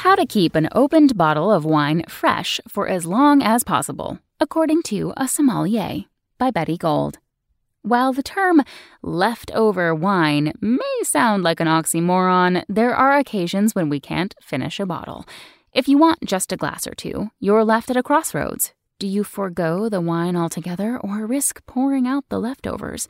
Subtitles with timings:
[0.00, 4.82] How to keep an opened bottle of wine fresh for as long as possible, according
[4.84, 6.04] to a sommelier,
[6.38, 7.18] by Betty Gold.
[7.82, 8.62] While the term
[9.02, 14.86] leftover wine may sound like an oxymoron, there are occasions when we can't finish a
[14.86, 15.26] bottle.
[15.74, 18.72] If you want just a glass or two, you're left at a crossroads.
[18.98, 23.06] Do you forego the wine altogether or risk pouring out the leftovers?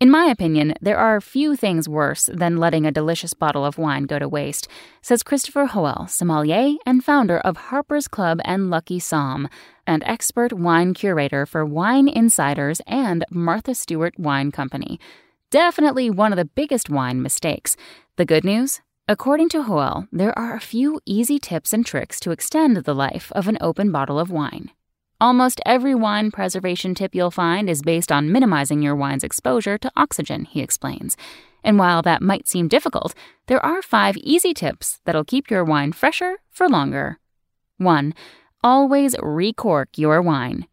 [0.00, 4.04] In my opinion, there are few things worse than letting a delicious bottle of wine
[4.04, 4.68] go to waste,
[5.02, 9.48] says Christopher Hoel, sommelier and founder of Harper's Club and Lucky Somm,
[9.88, 15.00] and expert wine curator for Wine Insiders and Martha Stewart Wine Company.
[15.50, 17.76] Definitely one of the biggest wine mistakes.
[18.14, 18.80] The good news?
[19.08, 23.32] According to Hoel, there are a few easy tips and tricks to extend the life
[23.32, 24.70] of an open bottle of wine.
[25.20, 29.90] Almost every wine preservation tip you'll find is based on minimizing your wine's exposure to
[29.96, 31.16] oxygen, he explains.
[31.64, 33.16] And while that might seem difficult,
[33.48, 37.18] there are five easy tips that'll keep your wine fresher for longer.
[37.78, 38.14] 1.
[38.62, 40.68] Always recork your wine.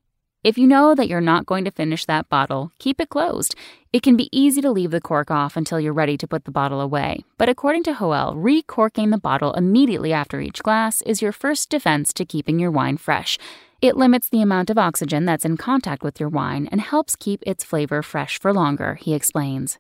[0.46, 3.56] If you know that you're not going to finish that bottle, keep it closed.
[3.92, 6.52] It can be easy to leave the cork off until you're ready to put the
[6.52, 11.32] bottle away, but according to Hoel, recorking the bottle immediately after each glass is your
[11.32, 13.40] first defense to keeping your wine fresh.
[13.82, 17.42] It limits the amount of oxygen that's in contact with your wine and helps keep
[17.48, 19.80] its flavor fresh for longer, he explains.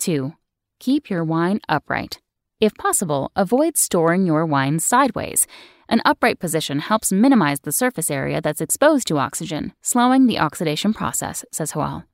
[0.00, 0.32] 2.
[0.80, 2.18] Keep your wine upright.
[2.60, 5.46] If possible, avoid storing your wine sideways.
[5.90, 10.94] An upright position helps minimize the surface area that's exposed to oxygen, slowing the oxidation
[10.94, 12.04] process, says Hoel.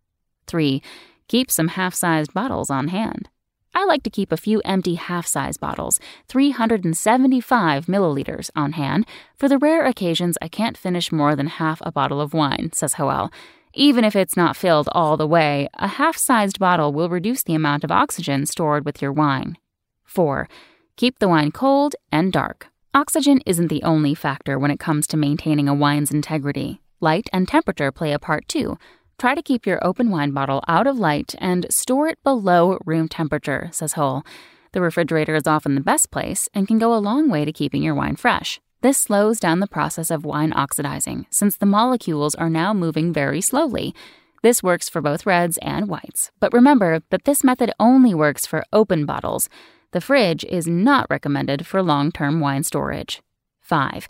[0.47, 0.81] 3.
[1.29, 3.29] Keep some half sized bottles on hand.
[3.75, 9.07] I like to keep a few empty half size bottles, 375 milliliters, on hand
[9.37, 12.95] for the rare occasions I can't finish more than half a bottle of wine, says
[12.95, 13.31] Hoel.
[13.75, 17.55] Even if it's not filled all the way, a half sized bottle will reduce the
[17.55, 19.59] amount of oxygen stored with your wine.
[20.07, 20.49] 4.
[20.97, 22.69] Keep the wine cold and dark.
[22.97, 26.81] Oxygen isn't the only factor when it comes to maintaining a wine's integrity.
[26.99, 28.79] Light and temperature play a part too.
[29.19, 33.07] Try to keep your open wine bottle out of light and store it below room
[33.07, 34.25] temperature, says Hoel.
[34.73, 37.83] The refrigerator is often the best place and can go a long way to keeping
[37.83, 38.63] your wine fresh.
[38.81, 43.43] This slows down the process of wine oxidizing since the molecules are now moving very
[43.43, 43.95] slowly.
[44.43, 48.65] This works for both reds and whites, but remember that this method only works for
[48.73, 49.51] open bottles.
[49.93, 53.23] The fridge is not recommended for long term wine storage.
[53.61, 54.09] 5.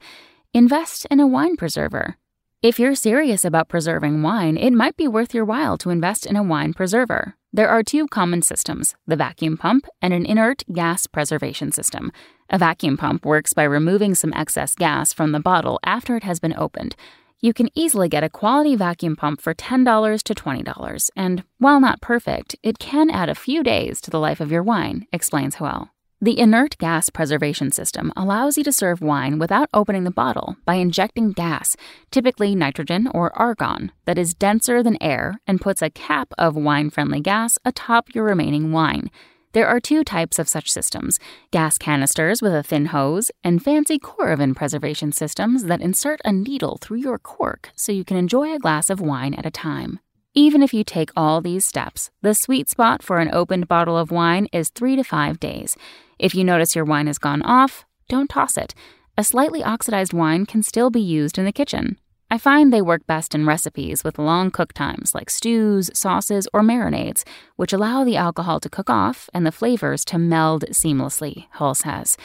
[0.53, 2.17] Invest in a wine preserver.
[2.63, 6.37] If you're serious about preserving wine, it might be worth your while to invest in
[6.37, 7.35] a wine preserver.
[7.53, 12.13] There are two common systems the vacuum pump and an inert gas preservation system.
[12.51, 16.41] A vacuum pump works by removing some excess gas from the bottle after it has
[16.41, 16.97] been opened.
[17.41, 22.01] You can easily get a quality vacuum pump for $10 to $20, and while not
[22.01, 25.91] perfect, it can add a few days to the life of your wine, explains Hoel.
[26.19, 30.77] The inert gas preservation system allows you to serve wine without opening the bottle by
[30.77, 31.77] injecting gas,
[32.11, 36.89] typically nitrogen or argon, that is denser than air and puts a cap of wine
[36.89, 39.11] friendly gas atop your remaining wine.
[39.57, 41.19] There are two types of such systems
[41.51, 46.77] gas canisters with a thin hose, and fancy Coravin preservation systems that insert a needle
[46.79, 49.99] through your cork so you can enjoy a glass of wine at a time.
[50.35, 54.11] Even if you take all these steps, the sweet spot for an opened bottle of
[54.11, 55.75] wine is three to five days.
[56.19, 58.75] If you notice your wine has gone off, don't toss it.
[59.17, 61.99] A slightly oxidized wine can still be used in the kitchen.
[62.29, 66.61] I find they work best in recipes with long cook times like stews, sauces, or
[66.61, 67.23] marinades,
[67.55, 72.17] which allow the alcohol to cook off and the flavors to meld seamlessly, Hoel says.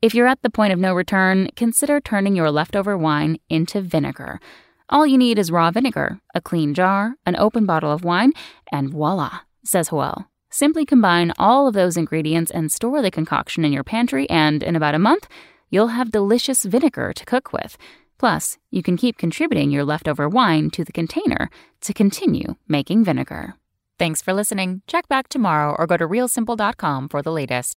[0.00, 4.40] If you're at the point of no return, consider turning your leftover wine into vinegar.
[4.88, 8.32] All you need is raw vinegar, a clean jar, an open bottle of wine,
[8.70, 10.30] and voila, says Hoel.
[10.48, 14.76] Simply combine all of those ingredients and store the concoction in your pantry, and in
[14.76, 15.26] about a month,
[15.70, 17.76] you'll have delicious vinegar to cook with.
[18.20, 21.48] Plus, you can keep contributing your leftover wine to the container
[21.80, 23.54] to continue making vinegar.
[23.98, 24.82] Thanks for listening.
[24.86, 27.79] Check back tomorrow or go to realsimple.com for the latest.